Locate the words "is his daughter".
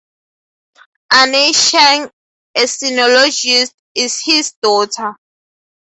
3.93-5.15